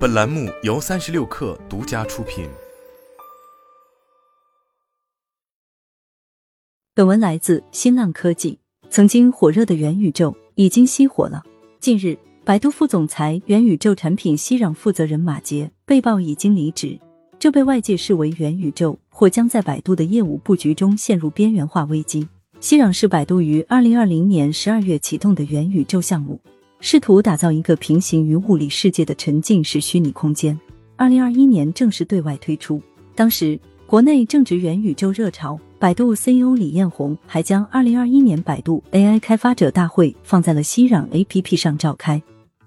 [0.00, 2.48] 本栏目由三十六氪独家出品。
[6.94, 8.58] 本文来自新浪科技。
[8.88, 11.44] 曾经火热的元宇宙已经熄火了。
[11.80, 12.16] 近日，
[12.46, 16.98] 百度副总裁、元宇宙产品熙壤负责人马杰被曝已经离职，
[17.38, 22.26] 这被外界视为元宇宙或将在百度的业务布局中陷入边缘化危机。
[22.58, 26.40] 熙壤是百度于二零二零年十二月启动的元宇宙项目。
[26.80, 30.58] 试图打造一个平行于物理世界的沉浸式虚拟空间。
[30.96, 32.80] 二零二一年正式对外推出，
[33.14, 42.22] 当时国内正值元宇宙热潮，百度 CEO 李彦宏还将二零二一年百度 AI 开发者大会放在了熙壤 APP 上召开，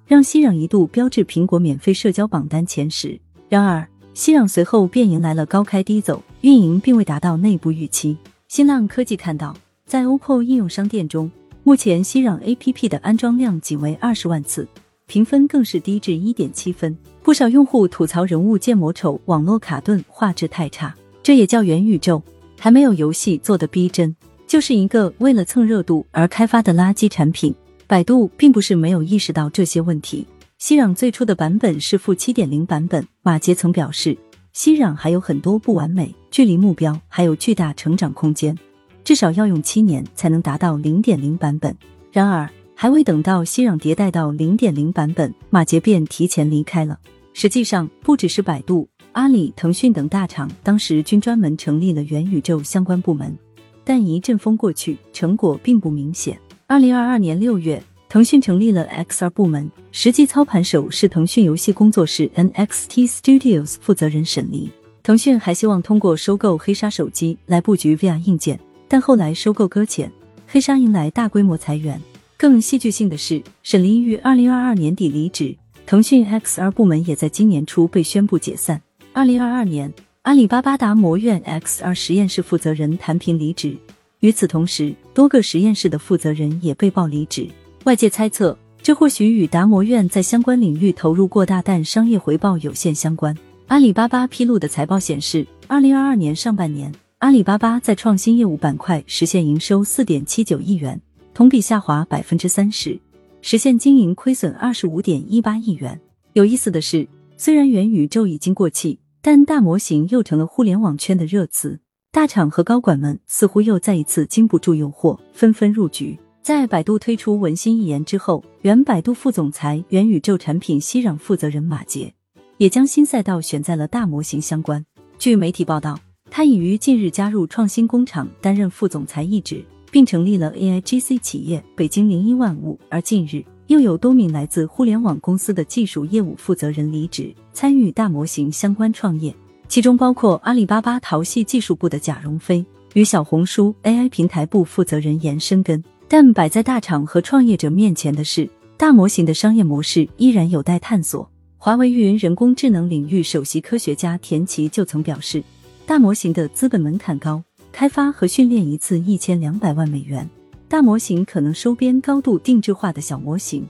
[0.05, 3.19] 让熙壤一度标志苹果免费社交榜单前十。
[3.49, 8.15] 然而，熙壤随后便迎来了高开低走，运营并未达到内部预期。
[8.47, 9.55] 新浪科技看到，
[9.87, 11.31] 在 OPPO 应用商店中。
[11.65, 14.67] 目前，熙壤 A P P 的安装量仅为二十万次，
[15.05, 16.93] 评分更是低至一点七分。
[17.23, 22.21] 不少用户吐槽人物建模丑、网络卡顿、画质太差，这也叫元宇宙？
[22.59, 24.13] 还没有游戏做的逼真，
[24.45, 27.55] 就是一个为了蹭热度而开发的垃圾产品。
[27.87, 30.27] 百度并不是没有意识到这些问题。
[30.57, 34.17] 熙壤最初的版本是负七点零版本，马杰曾表示，
[34.51, 38.57] 熙壤还有很多不完美，距离目标还有巨大成长空间。
[39.03, 41.75] 至少要用七年才能达到零点零版本。
[42.11, 46.99] 然而，还未等到熙壤迭代到零点零版本，马杰便提前离开了。
[47.33, 53.35] 实际上，不只是百度、阿里、腾讯等大厂，当时均专门成立了元宇宙相关部门，
[53.83, 56.37] 但一阵风过去，成果并不明显。
[56.67, 64.69] 二零二二年六月，腾讯成立了 XR 部门，实际操盘手是腾讯游戏工作室 NXT Studios 负责人沈黎。
[65.01, 68.59] 腾讯还希望通过收购黑鲨手机来布局 VR 硬件。
[68.93, 70.11] 但后来收购搁浅，
[70.45, 71.99] 黑鲨迎来大规模裁员。
[72.37, 78.79] 更戏剧性的是，沈黎于二零二二年底离职，腾讯 XR 部门也在今年初被宣布解散。
[79.11, 79.91] 二零二二年，
[80.21, 83.75] 阿里巴巴达摩院 XR 实验室负责人谭平离职。
[84.19, 87.47] 与此同时，多个实验室的负责人也被曝离职。
[87.85, 93.35] 外界猜测，这或许与达摩院在相关领域投入过大但商业回报有限相关。
[93.69, 96.93] 阿里巴巴披露的财报显示，二零二二年上半年。
[97.23, 100.99] 阿里巴巴在创新业务板块实现营收四点七九亿元，
[101.33, 102.99] 同比下滑百分之三十，
[103.41, 105.97] 实现经营亏损二十五点一八亿元。
[106.33, 107.07] 有意思的是，
[107.37, 111.79] 虽然元宇宙已经过气，但大模型又成了互联网圈的热词。
[112.11, 116.19] 大厂和高管们似乎又再一次经不住诱惑，纷纷入局。
[116.41, 122.13] 在百度推出文心一言之后，原百度副总裁、元宇宙产品熙壤负责人马杰
[122.57, 124.85] 也将新赛道选在了大模型相关。
[125.17, 125.97] 据媒体报道。
[126.35, 132.79] 他已于近日加入创新工厂担任副总裁一职，并成立了 AIGC 企业北京零一万物。
[132.89, 139.31] 而近日又有多名来自互联网公司的技术业务负责人离职，参与大模型相关创业，
[139.67, 142.65] 其中包括阿里巴巴淘系技术部的贾荣飞
[142.95, 145.83] 与小红书 AI 平台部负责人严生根。
[146.07, 151.29] 但摆在大厂和创业者面前的是，大模型的商业模式依然有待探索。
[151.59, 155.43] 华为云人工智能领域首席科学家田奇就曾表示。
[155.85, 160.27] 大模型的资本门槛高，开发和训练一次一千两百万美元。
[160.69, 163.67] 大模型可能收编高度定制化的小模型，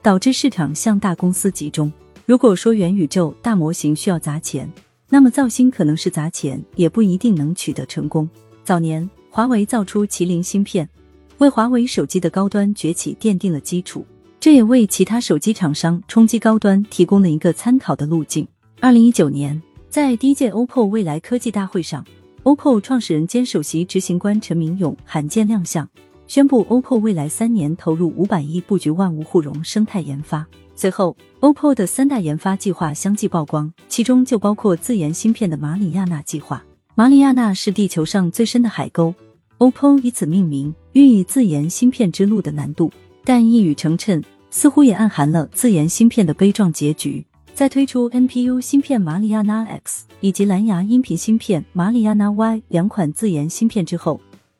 [0.00, 1.92] 导致市场向大公司集中。
[2.24, 4.72] 如果说元宇宙大模型需要砸钱，
[5.10, 8.28] 那么造星可能是砸钱也不一定能取得成功。
[8.64, 10.88] 早年华为造出麒麟芯片，
[11.38, 14.06] 为华为手机的高端崛起奠定了基础，
[14.40, 18.48] 这也为其他手机厂商冲击高端提供了一个参考的路径。
[18.80, 19.60] 二零一九年。
[19.90, 22.06] 在第一届 OPPO 未来科技大会上
[22.44, 25.88] ，OPPO 创始人兼首席执行官陈明勇罕见亮相，
[26.28, 30.46] 宣布 OPPO 未来三年投入五百亿布局万物互融生态研发。
[30.76, 36.64] 随后，OPPO 的三大研发计划相继曝光，其中就包括自研芯片的马里亚纳计划。
[36.94, 39.12] 马里亚纳是地球上最深的海沟
[39.58, 42.92] ，OPPO 以此命名，寓意自研芯片之路的难度，
[43.24, 47.26] 但一语成谶，似乎也暗含了自研芯片的悲壮结局。
[47.54, 54.18] 在推出 NPU 芯片马里亚纳 X 以及蓝牙音频芯片马里亚纳 Y 两款自研芯片之后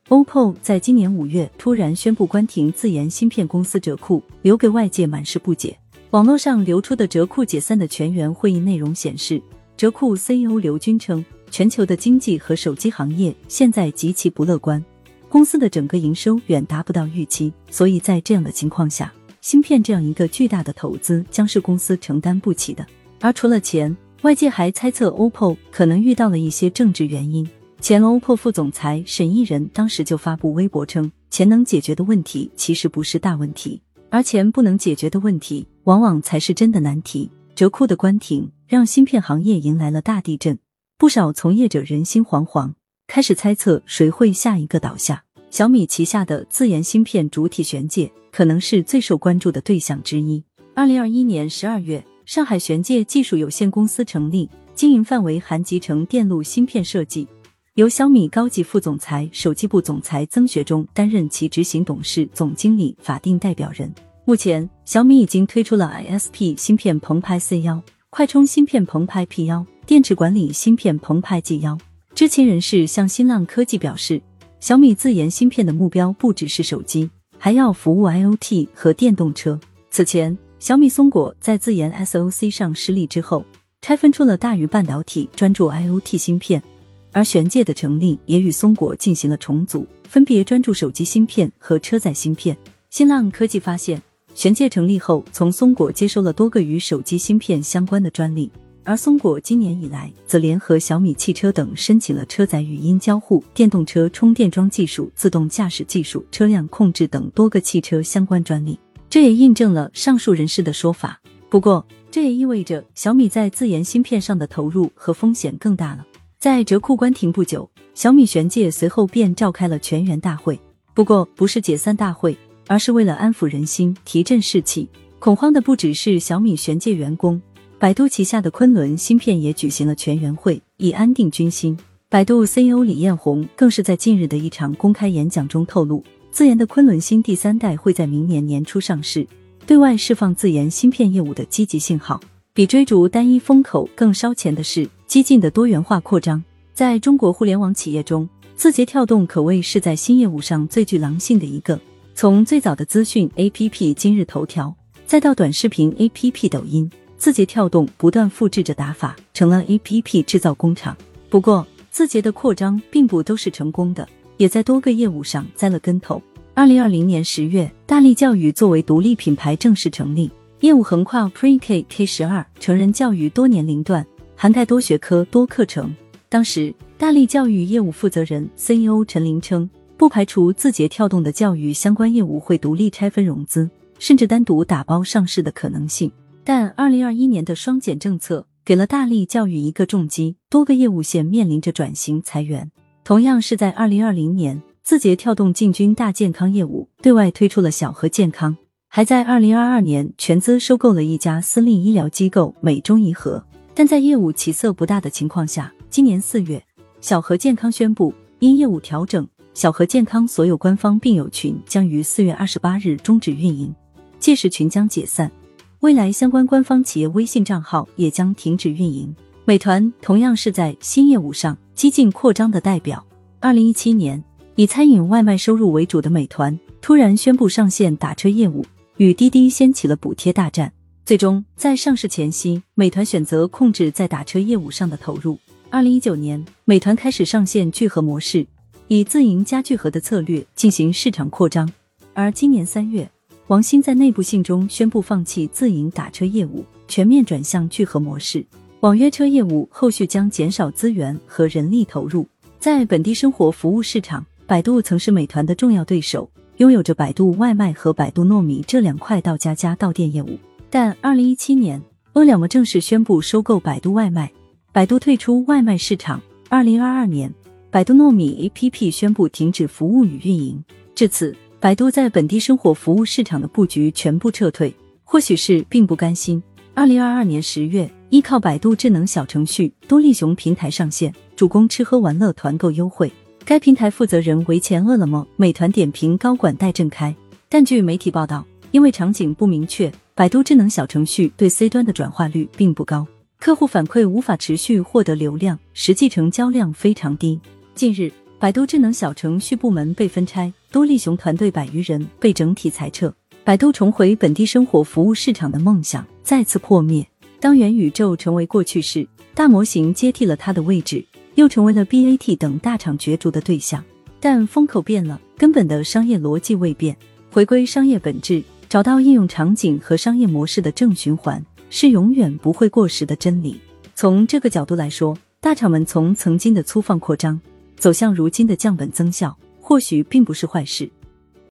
[0.09, 5.79] ，OPPO 在今年五月突然宣布关停自研芯片公司折库，留给外界满是不解。
[6.11, 9.41] 网络上流出的折库解散的全员会议内容显示，
[9.77, 14.85] 折库 CEO 刘军称，全球的经济和手机行业现在极其不乐观，
[15.29, 19.11] 公司的整个营收远达不到预期，所以在这样的情况下。
[19.41, 22.87] 芯片这样一个巨大的投资将是公司承担不起的。
[23.21, 27.49] 而除了钱，外界还猜测 OPPO 可能遇到了一些政治原因。
[27.81, 37.31] 前 OPPO 副总裁沈义仁当时就发布微博称，钱能解决的问题其实不是大问题，而钱不能解决的问题往往才是真的难题。
[37.55, 40.59] 折库的关停，让芯片行业迎来了大地震，
[40.99, 42.73] 不少从业者人心惶惶，
[43.07, 45.25] 开始猜测谁会下一个倒下。
[45.51, 50.43] 小米旗下的自研芯片主体玄界可能是最受关注的对象之一。
[50.75, 57.27] 二零二一年十二月，上海玄界技术有限公司成立，经营范围含集成电路芯片设计。
[57.75, 63.93] 由小米高级副总裁、手机部总裁曾学忠担任其执行董事、总经理、法定代表人。
[64.25, 71.77] 目前，小米已经推出了 ISP 芯片澎湃 C 幺、快充芯片澎湃 P 幺、电池管理芯片澎湃 G 幺。
[72.15, 74.21] 知情人士向新浪科技表示，
[74.61, 77.09] 小米自研芯片的目标不只是手机，
[77.39, 79.59] 还要服务 IoT 和电动车。
[79.91, 83.43] 此前，小米松果在自研 SOC 上失利之后，
[83.81, 86.63] 拆分出了大宇半导体，专注 IoT 芯片。
[87.11, 92.55] 而玄界的成立也与松果进行了重组，分别专注手机芯片和车载芯片。
[92.91, 94.01] 新浪科技发现，
[94.35, 98.51] 玄界成立后，从松果接收了多个与手机芯片相关的专利。
[98.91, 108.77] 而松果今年以来，则联合小米汽车等申请了车载语音交互、电动车充电桩技术、自动驾驶技术、车辆控制等多个汽车相关专利。
[109.09, 111.21] 这也印证了上述人士的说法。
[111.49, 116.05] 不过，这也意味着小米在自研芯片上的投入和风险更大了。
[116.41, 120.59] 在折库关停不久，小米玄界随后便召开了全员大会。
[120.95, 124.89] 不过，不是解散大会，而是为了安抚人心、提振士气。
[125.21, 127.41] 恐慌的不只是小米玄界员工，
[127.81, 131.75] 百度旗下的昆仑芯片也举行了全员会，以安定军心。
[132.11, 139.27] 百度 CEO 李彦宏更是在近日的一场公开演讲中透露，自研的昆仑芯第三代会在明年年初上市，
[139.67, 142.21] 对外释放自研芯片业务的积极信号。
[142.53, 144.87] 比追逐单一风口更烧钱的是。
[145.07, 146.45] 激进的多元化扩张，
[146.75, 151.81] 在中国互联网企业中，字节跳动可谓是在新业务上最具狼性的一个。
[152.15, 156.89] 从最早的资讯 APP 今日头条，再到短视频 APP 抖音，
[157.21, 160.97] 字节跳动不断复制着打法，成了 APP 制造工厂。
[161.29, 164.09] 不过，字节的扩张并不都是成功的，
[164.39, 166.21] 也在多个业务上栽了跟头。
[166.55, 170.31] 二零二零年十月，大力教育作为独立品牌正式成立，
[170.61, 174.05] 业务横跨 Pre-K、K 十二成人教育多年龄段。
[174.35, 175.95] 涵盖多学科、多课程。
[176.31, 179.69] 当时，大力教育业务负责人 CEO 陈林称，
[179.99, 183.69] 不排除字节跳动的教育相关业务会独立拆分融资，
[183.99, 186.11] 甚至单独打包上市的可能性。
[186.45, 192.71] 但二零二一年的双减政策给了大力教育一个重击，多个业务线面临着转型裁员。
[193.05, 198.57] 同样是在二零二零年，字节跳动进军大健康业务，对外推出了小和健康，
[198.89, 203.45] 还在二零二二年全资收购了一家私立医疗机构美中宜和。
[203.75, 206.63] 但在业务起色不大的情况下，今年四月，
[207.01, 213.75] 小和健康宣布因业务调整，小和健康所有官方病友群将于四月二十八日终止运营，
[214.19, 215.31] 届时群将解散，
[215.81, 219.17] 未来相关官方企业微信账号也将停止运营。
[219.47, 223.03] 美团同样是在新业务上激进扩张的代表。
[223.41, 224.23] 二零一七年，
[224.57, 228.63] 以餐饮外卖收入为主的美团突然宣布上线打车业务，
[228.99, 230.71] 与滴滴掀起了补贴大战。
[231.07, 235.39] 最终，在上市前夕，美团选择控制在打车业务上的投入。
[235.71, 238.47] 二零一九年，美团开始上线聚合模式，
[238.89, 241.73] 以自营加聚合的策略进行市场扩张。
[242.13, 243.11] 而今年三月，
[243.51, 248.47] 王兴在内部信中宣布放弃自营打车业务，全面转向聚合模式。
[248.79, 252.25] 网约车业务后续将减少资源和人力投入。
[252.61, 260.39] 在本地生活服务市场，百度曾是美团的重要对手，拥有着百度外卖和百度糯米这两块到家家到店业务。
[260.71, 261.83] 但二零一七年，
[262.13, 264.31] 饿了么正式宣布收购百度外卖，
[264.71, 266.23] 百度退出外卖市场。
[266.49, 267.35] 二零二二年，
[267.69, 270.63] 百度糯米 APP 宣布停止服务与运营。
[270.95, 274.75] 至此，百度在本地生活服务市场的布局全部撤退，
[275.05, 276.43] 或许是并不甘心。
[276.73, 283.13] 二零二二年十月，依靠百度智能小程序多利熊平台上线，主攻吃喝玩乐团购优惠。
[283.45, 287.15] 该平台负责人为前饿了么、美团点评高管戴正开。
[287.51, 289.93] 但据媒体报道，因为场景不明确。
[290.15, 293.07] 百度智能小程序对 C 端的转化率并不高，
[293.39, 297.39] 客户反馈无法持续获得流量，实际成交量非常低。
[297.75, 303.13] 近日，百度智能小程序部门被分拆，多利熊团队百余人被整体裁撤，
[303.43, 307.05] 百度重回本地生活服务市场的梦想再次破灭。
[307.41, 313.85] 当元宇宙成为过去式，大模型接替了它的位置，又成为了 BAT 等大厂角逐的对象。
[314.21, 316.97] 但风口变了，根本的商业逻辑未变，
[317.33, 318.43] 回归商业本质。
[318.69, 323.61] 找到应用场景和商业模式的正循环是永远不会过时的真理。
[323.97, 327.41] 从这个角度来说，大厂们从曾经的粗放扩张
[327.77, 329.37] 走向如今的降本增效，
[329.71, 330.91] 或许并不是坏事。